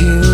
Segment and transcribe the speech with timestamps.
[0.00, 0.27] you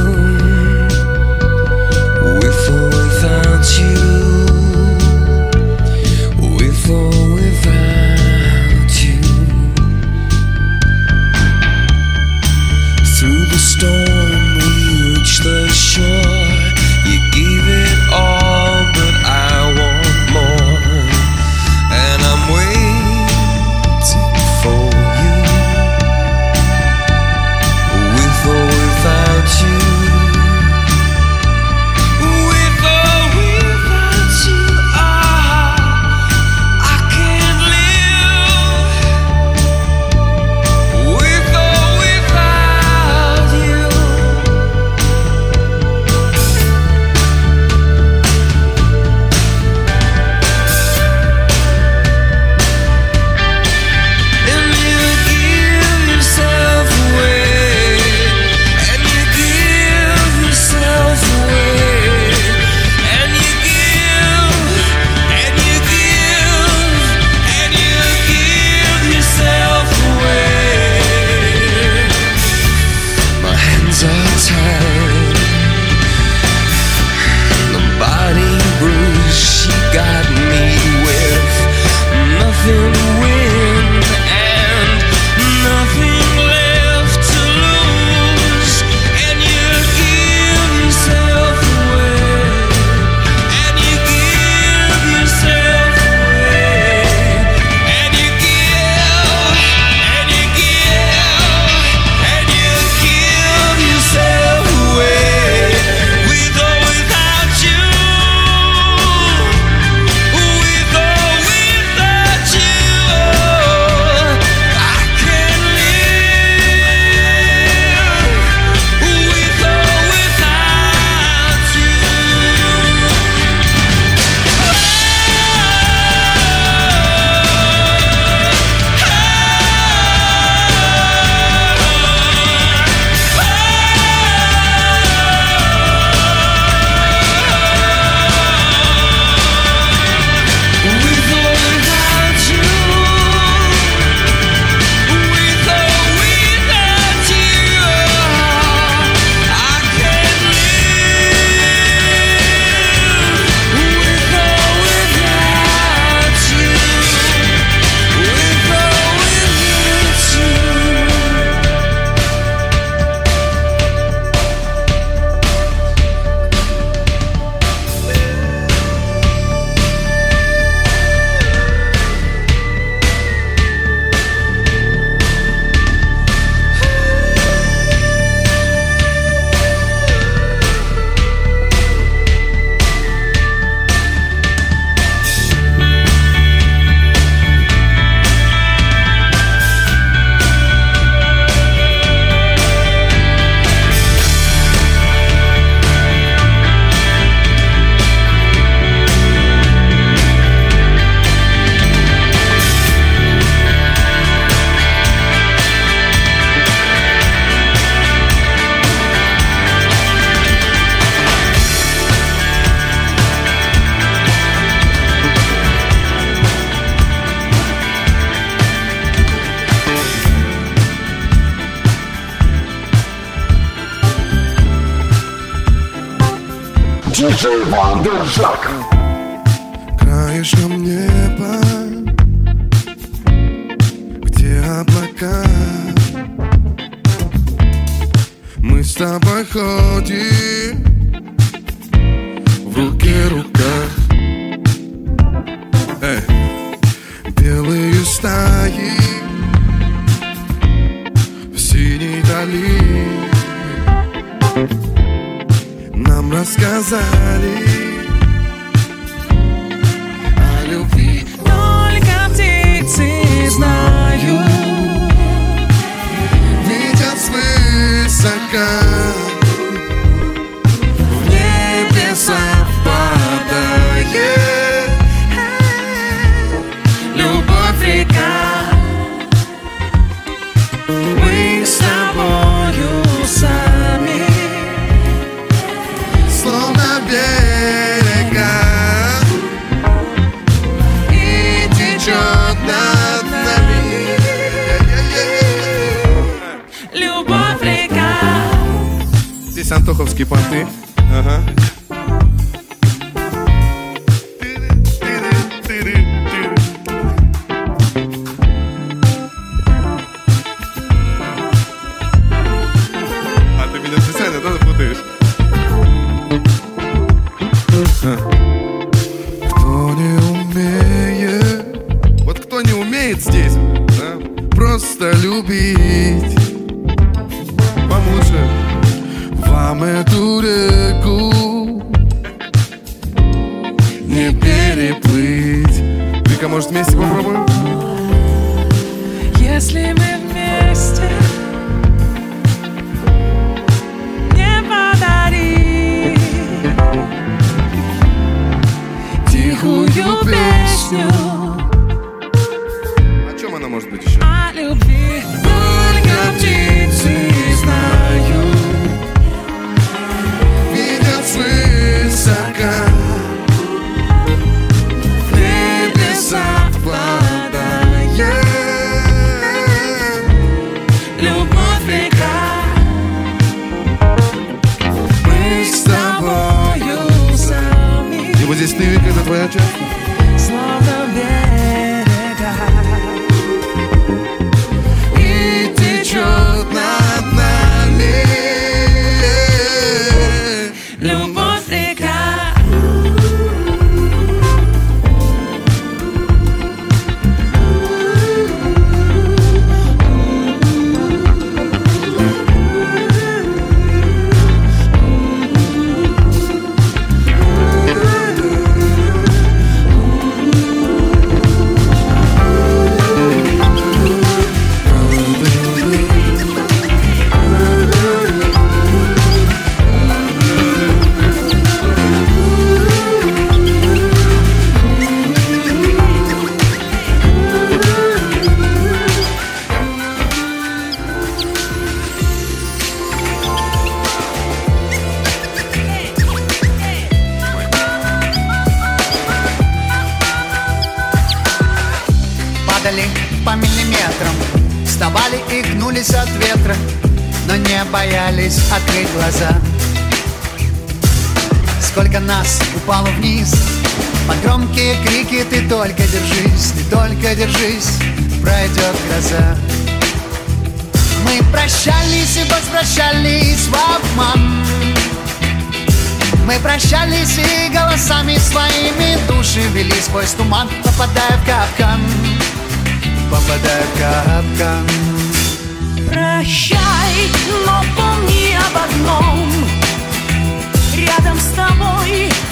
[228.05, 228.54] Deja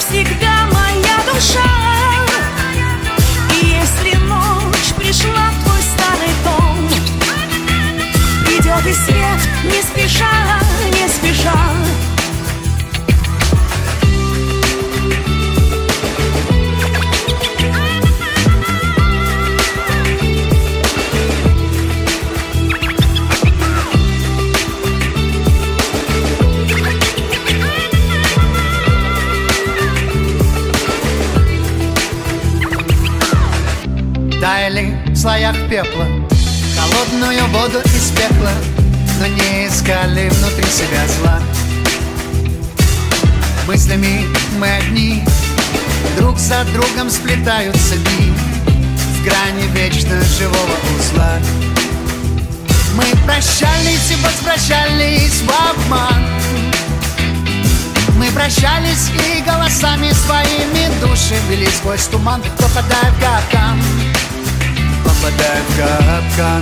[0.09, 1.63] Всегда моя душа.
[3.51, 6.87] И если ночь пришла в твой старый дом,
[8.47, 10.59] идет и свет не спеша,
[10.91, 11.82] не спеша.
[35.73, 36.05] пепла.
[36.77, 38.51] Холодную воду из пепла,
[39.19, 41.41] Но не искали внутри себя зла.
[43.65, 44.27] Мыслями
[44.59, 45.23] мы одни
[46.19, 48.31] Друг за другом сплетаются дни
[49.15, 51.39] В грани вечно живого узла.
[52.95, 56.23] Мы прощались и возвращались в обман.
[58.19, 63.81] Мы прощались и голосами своими души вели сквозь туман, кто подает годам.
[65.23, 65.25] В
[65.77, 66.61] капкан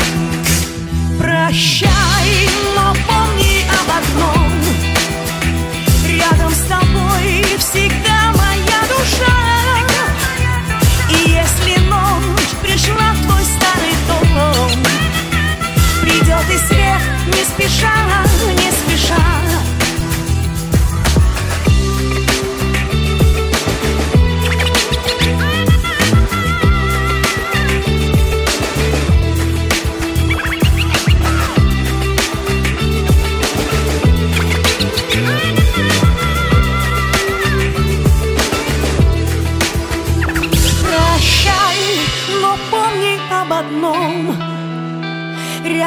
[1.17, 1.89] Прощай,
[2.75, 4.51] но помни об одном.
[6.07, 9.39] Рядом с тобой всегда моя душа.
[11.09, 14.69] И если ночь пришла в твой старый дом
[16.01, 17.95] Придет и свет не спеша,
[18.53, 19.40] не спеша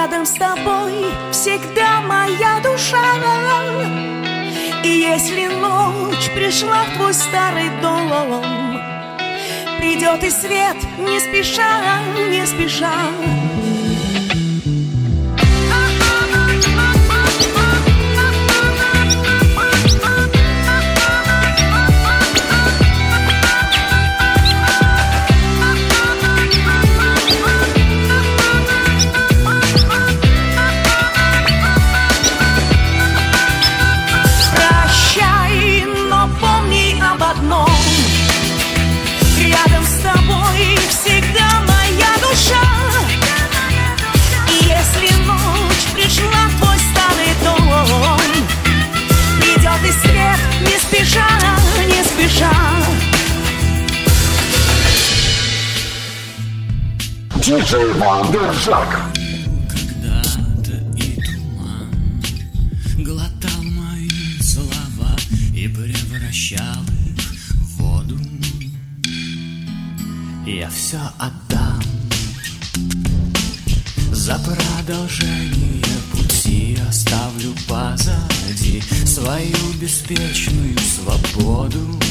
[0.05, 0.93] Рядом с тобой
[1.33, 2.99] всегда моя душа
[4.83, 8.45] И если ночь пришла в твой старый дом
[9.79, 12.93] Придет и свет не спеша, не спеша
[57.45, 59.13] Диджей Вандержак.
[59.69, 62.25] Когда-то и туман
[63.05, 64.09] глотал мои
[64.41, 65.15] слова
[65.55, 68.19] и превращал их в воду.
[70.47, 71.83] Я все отдам
[74.11, 82.04] за продолжение пути оставлю позади свою беспечную свободу.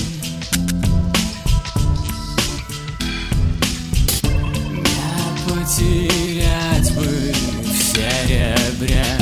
[8.82, 9.21] серебре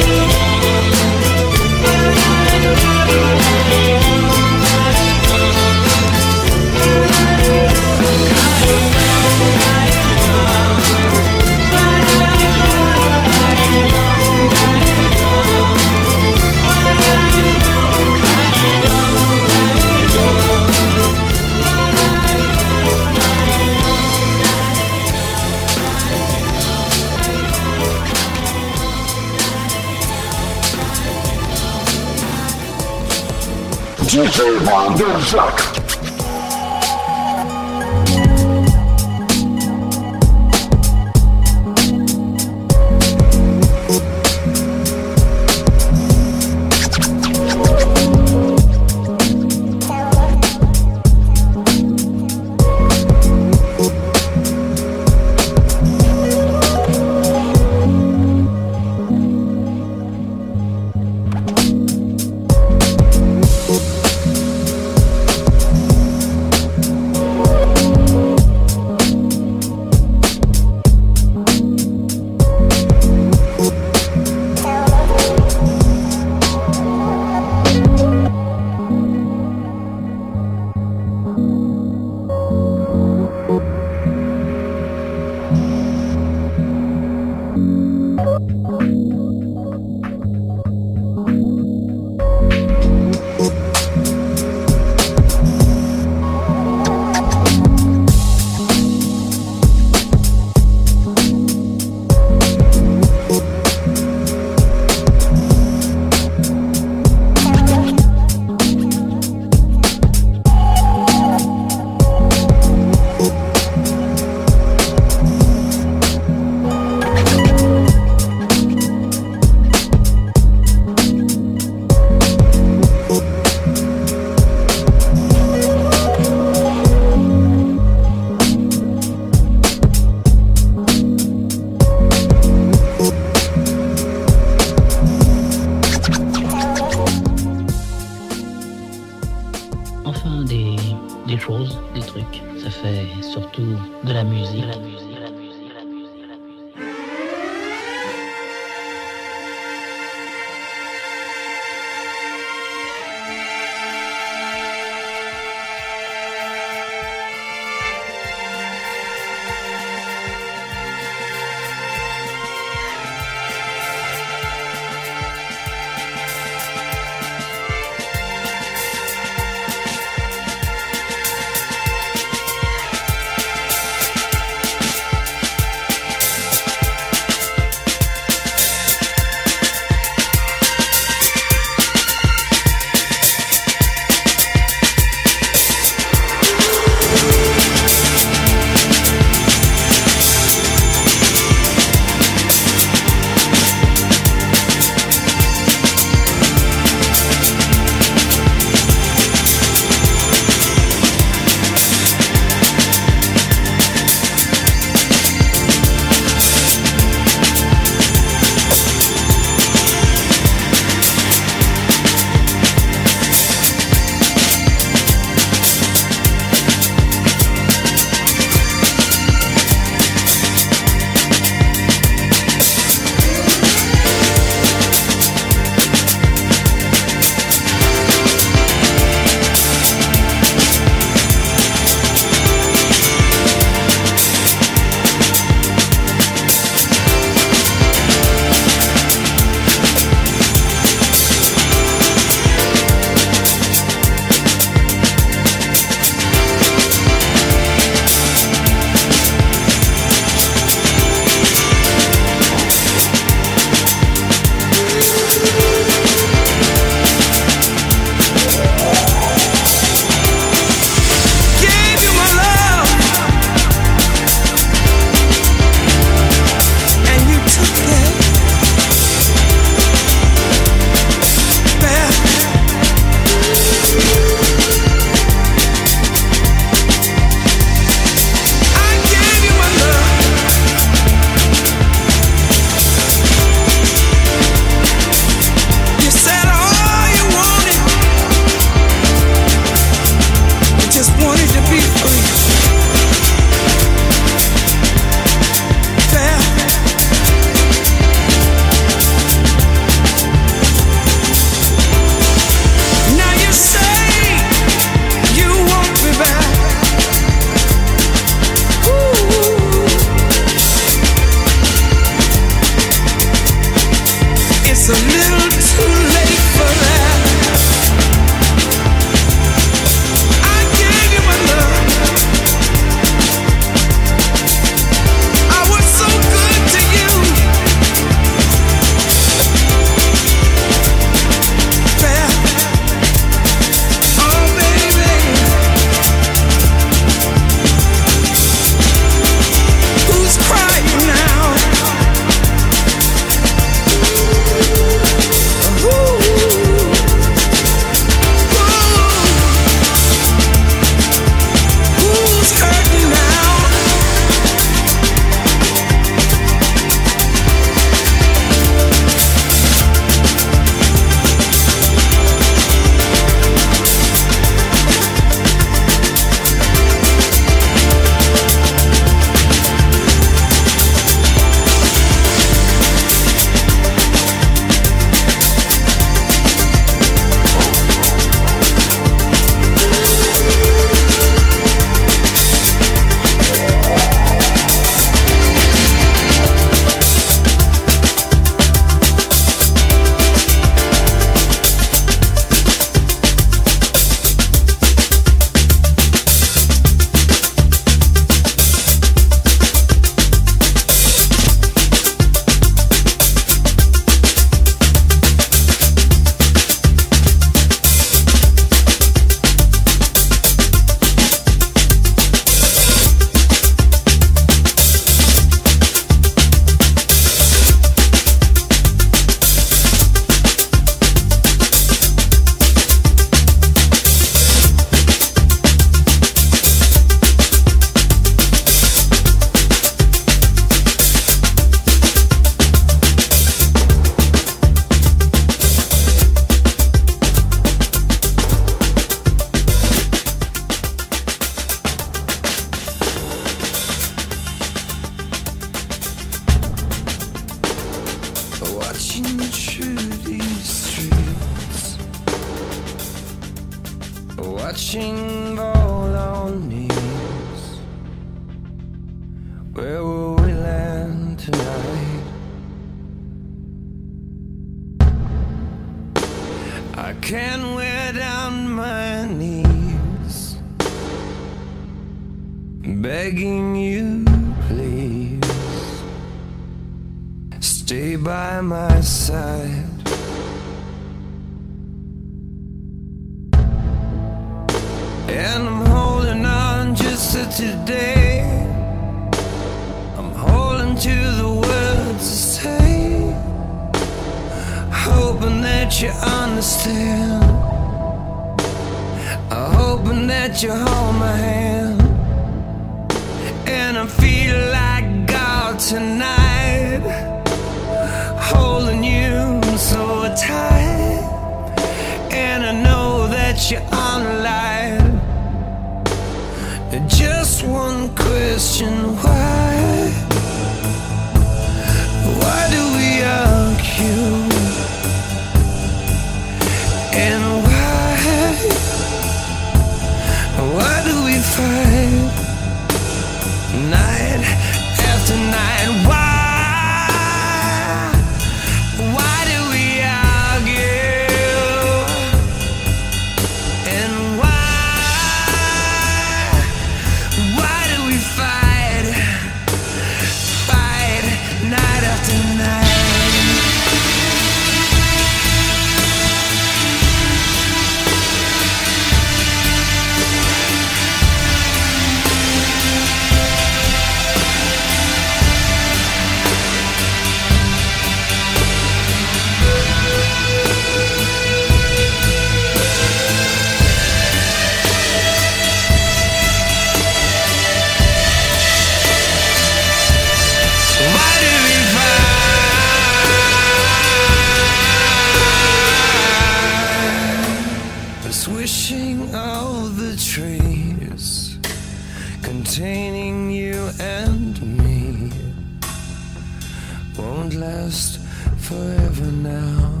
[598.58, 600.00] forever now.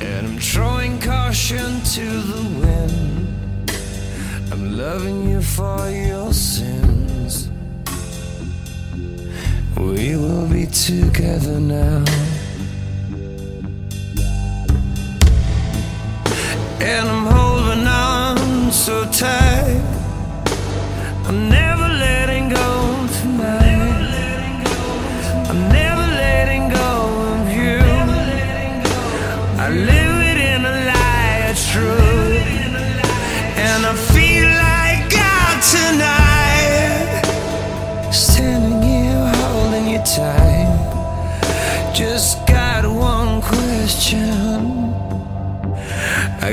[0.00, 3.70] And I'm throwing caution to the wind.
[4.52, 7.50] I'm loving you for your sins.
[9.76, 12.04] We will be together now.
[16.80, 19.82] And I'm holding on so tight.
[21.26, 21.69] I'm never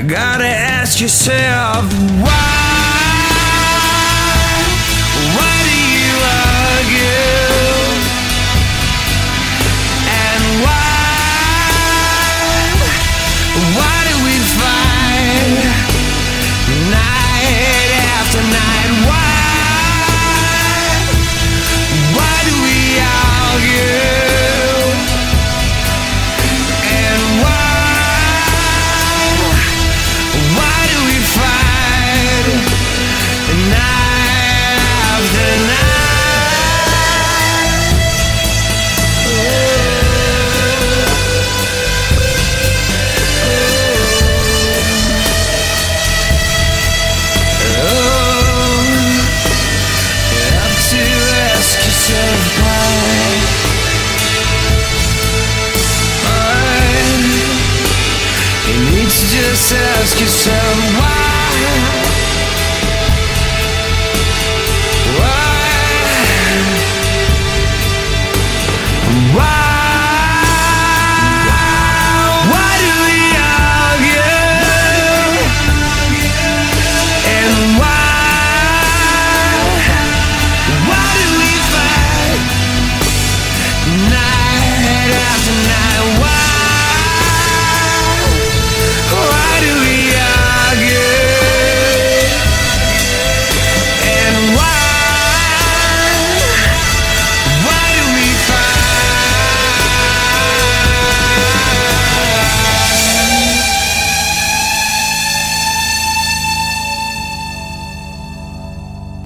[0.08, 1.84] gotta ask yourself
[2.22, 2.47] why.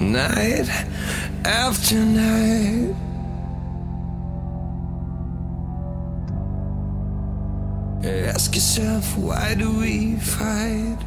[0.02, 0.68] night
[1.44, 2.94] after night.
[8.04, 10.98] Ask yourself, why do we fight?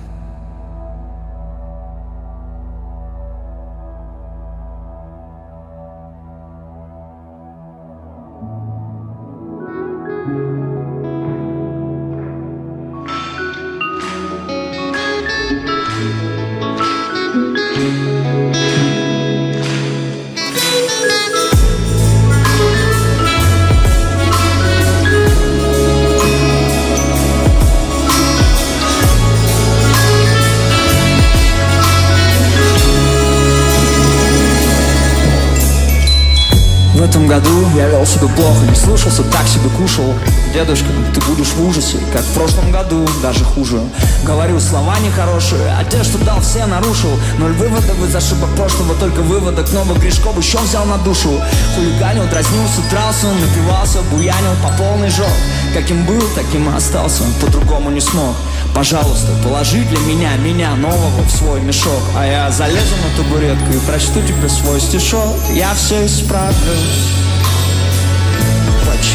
[38.35, 40.13] Плохо, не слушался, так себе кушал.
[40.53, 43.81] Дедушка, ты будешь в ужасе, как в прошлом году, даже хуже.
[44.23, 47.11] Говорю слова нехорошие, а те, что дал, все нарушил.
[47.39, 51.31] Ноль выводов из ошибок прошлого, только выводок новых грешков еще взял на душу.
[51.75, 55.27] Хулиганил, дразнился, дрался, напивался, буянил по полной жёг
[55.73, 58.35] Каким был, таким и остался, по-другому не смог.
[58.73, 62.01] Пожалуйста, положи для меня, меня нового в свой мешок.
[62.15, 65.35] А я залезу на табуретку и прочту тебе свой стишок.
[65.53, 66.71] Я все исправлю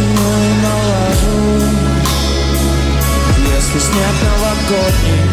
[0.00, 1.40] И налажу
[3.54, 5.24] Если снег новогодний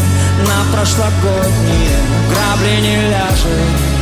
[0.46, 2.00] На прошлогодние
[2.30, 3.98] грабли не ляжет.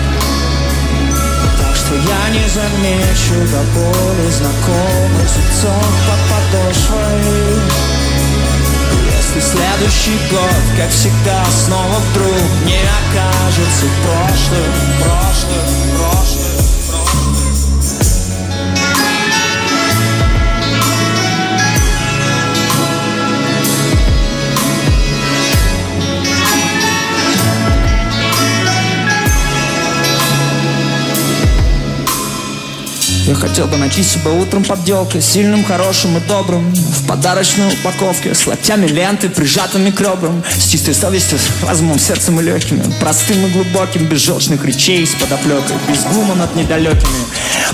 [1.59, 7.95] Так что я не замечу до боли знакомых зубцов под подошвой.
[9.35, 14.71] И следующий год, как всегда, снова вдруг не окажется прошлым,
[15.03, 15.84] прошлым.
[33.25, 38.45] Я хотел бы найти себя утром подделкой Сильным, хорошим и добрым В подарочной упаковке С
[38.45, 44.05] локтями ленты, прижатыми к ребрам С чистой совестью, разумом, сердцем и легкими Простым и глубоким,
[44.05, 47.25] без желчных речей С подоплекой, без гума над недалекими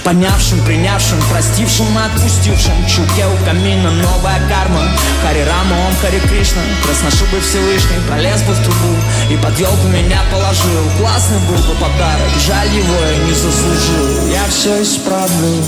[0.03, 2.73] Понявшим, принявшим, простившим отпустившим.
[2.87, 4.81] Чуке у камина новая карма.
[5.21, 8.95] Хари Рама, Ом Хари Кришна Красношубый Всевышний пролез бы в трубу.
[9.29, 10.83] И под елку меня положил.
[10.97, 14.27] Классный был бы подарок, жаль его я не заслужил.
[14.31, 15.63] Я все исправлю.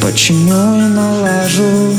[0.00, 1.94] Починю и налажу.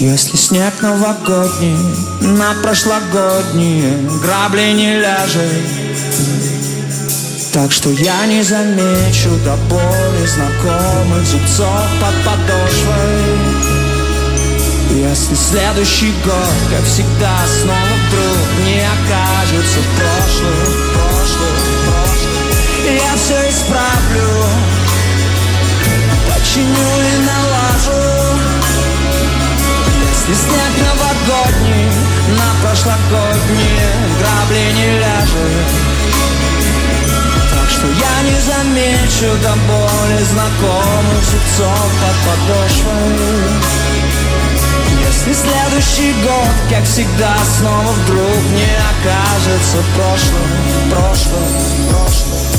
[0.00, 1.76] Если снег новогодний
[2.20, 6.27] На прошлогодние грабли не ляжет
[7.58, 13.34] Так что я не замечу до боли Знакомых зубцов под подошвой.
[14.94, 20.54] Если следующий год, как всегда, снова вдруг не окажется прошлым,
[20.94, 22.32] прошлым, прошлым
[22.94, 24.44] я все исправлю.
[26.28, 28.38] Починю и налажу.
[30.28, 31.90] Если снег новогодний
[32.36, 33.90] На прошлогодние
[34.20, 35.97] грабли не ляжет
[37.78, 43.78] что я не замечу до боли Знакомых зубцов под подошвой
[45.06, 51.48] если следующий год, как всегда, снова вдруг не окажется прошлым, прошлым,
[51.88, 52.57] прошлым.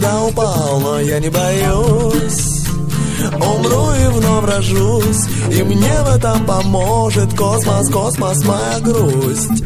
[0.00, 2.64] когда упал, но я не боюсь.
[3.34, 9.62] Умру и вновь рожусь И мне в этом поможет космос, космос, моя грусть.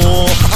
[0.00, 0.51] cool.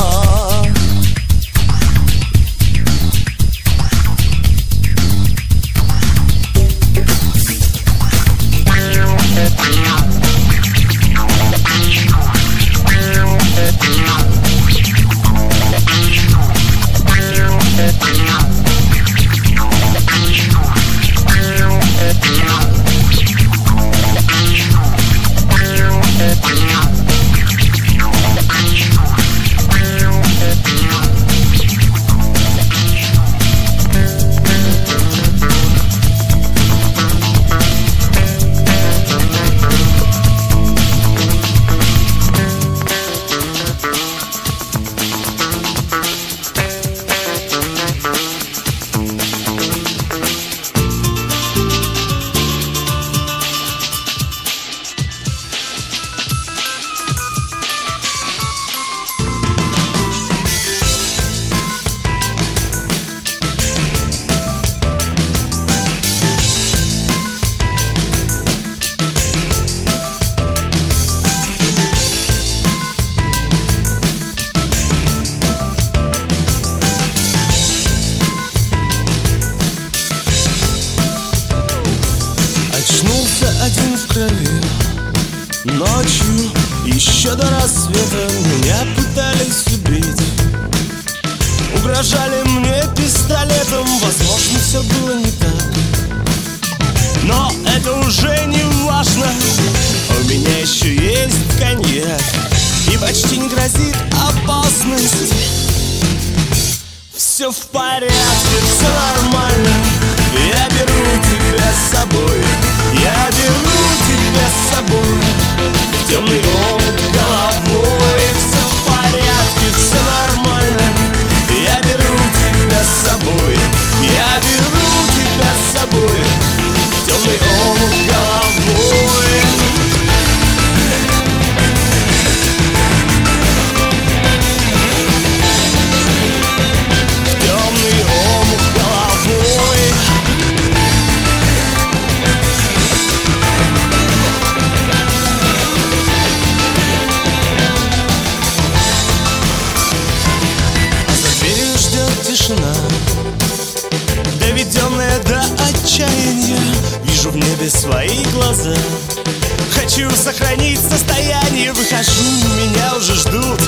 [160.27, 161.73] сохранить состояние.
[161.73, 162.23] Выхожу,
[162.57, 163.61] меня уже ждут.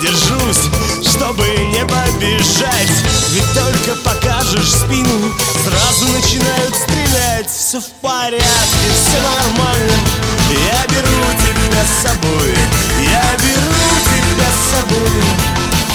[0.00, 0.70] Держусь,
[1.04, 2.94] чтобы не побежать.
[3.30, 5.34] Ведь только покажешь спину
[5.64, 7.50] Сразу начинают стрелять.
[7.50, 9.98] Все в порядке, все нормально.
[10.70, 12.54] Я беру тебя с собой
[13.02, 15.24] Я беру тебя с собой.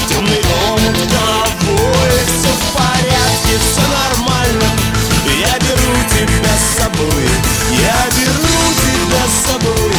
[0.10, 4.70] Темный омут головой Все в порядке, все нормально.
[5.40, 7.30] Я беру тебя с собой
[7.72, 8.45] Я беру
[9.16, 9.95] dessa boa.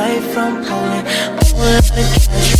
[0.00, 1.06] life from Poland.
[1.40, 2.59] I wanna catch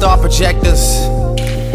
[0.00, 0.96] star projectors.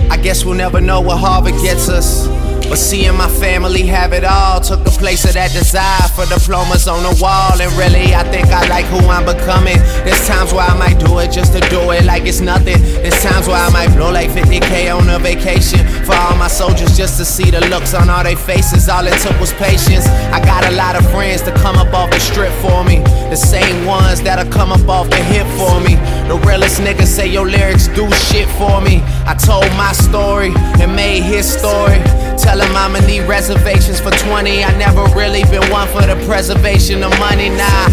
[0.09, 2.25] I guess we'll never know what Harvard gets us.
[2.67, 6.87] But seeing my family have it all took the place of that desire for diplomas
[6.87, 7.53] on the wall.
[7.61, 9.77] And really, I think I like who I'm becoming.
[10.01, 12.81] There's times where I might do it just to do it like it's nothing.
[12.81, 16.97] There's times where I might blow like 50k on a vacation for all my soldiers
[16.97, 18.89] just to see the looks on all their faces.
[18.89, 20.07] All it took was patience.
[20.33, 23.03] I got a lot of friends to come up off the strip for me.
[23.35, 25.95] The same ones that'll come up off the hip for me.
[26.31, 29.01] The realest niggas say your lyrics do shit for me.
[29.27, 31.99] I told my story and made his story.
[32.39, 34.63] Tell him I'ma need reservations for 20.
[34.63, 37.91] I never really been one for the preservation of money, nah.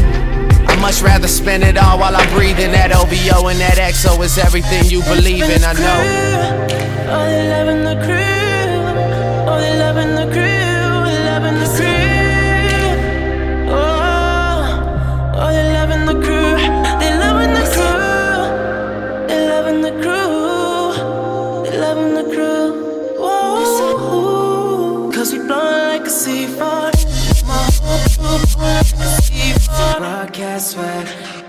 [0.71, 2.71] I much rather spend it all while I'm breathing.
[2.71, 6.01] That OVO and that XO is everything you believe in, I know.
[7.11, 8.32] Oh, they loving the crew.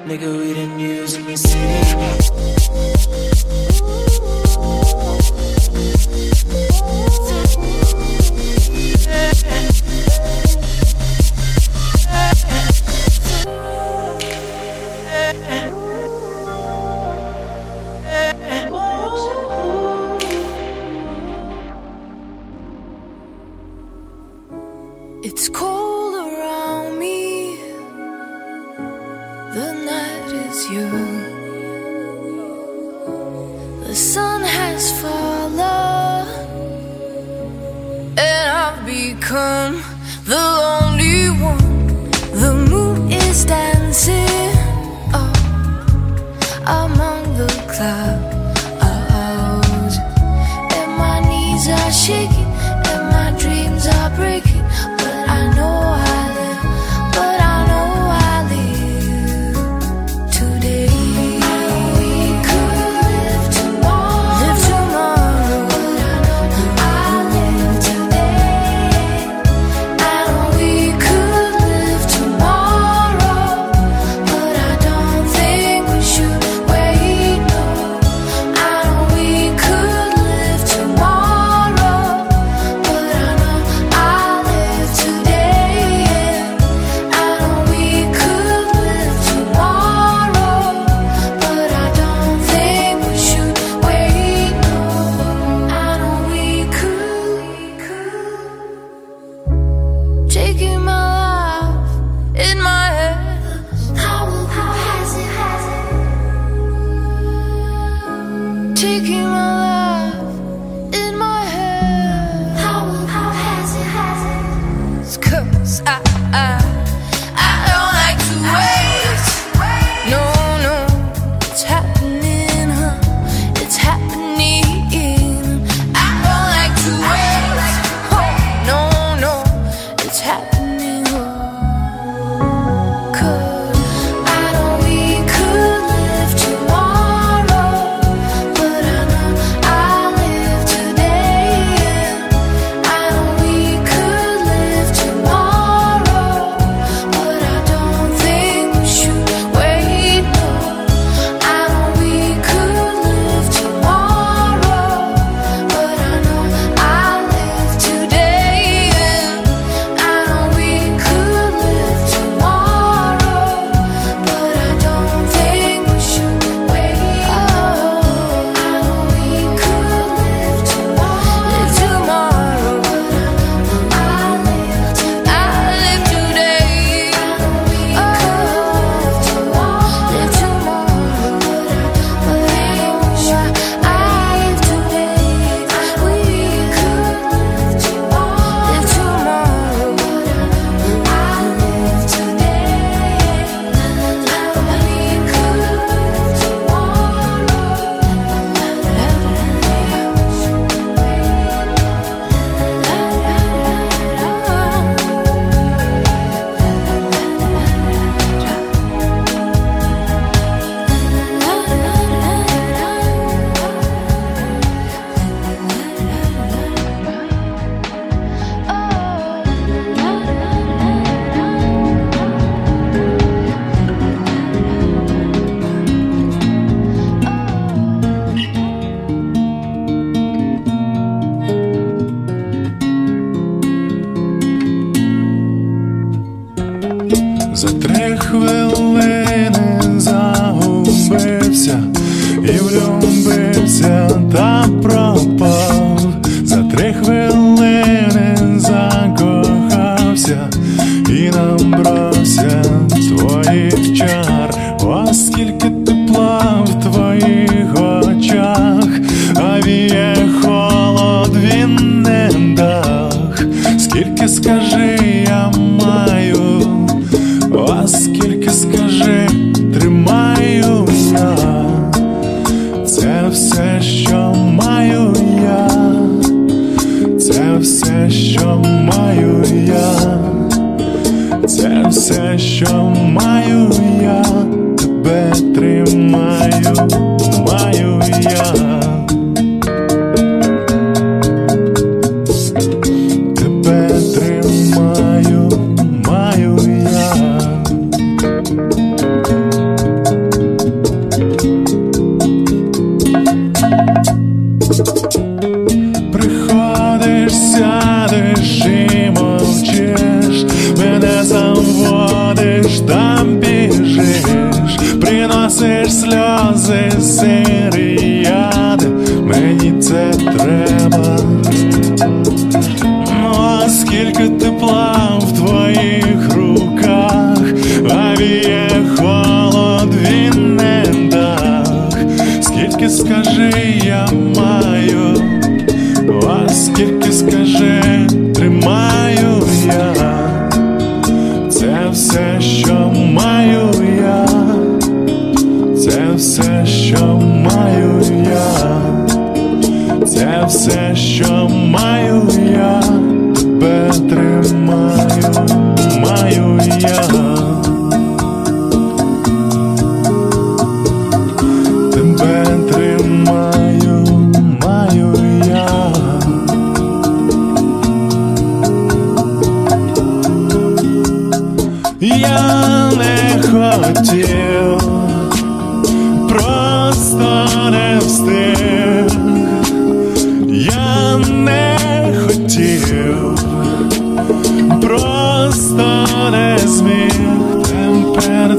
[0.05, 2.32] Nigga, we didn't use in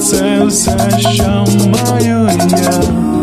[0.05, 3.14] sensação maioria.